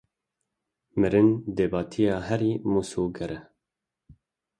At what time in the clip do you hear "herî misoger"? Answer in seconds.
2.27-3.31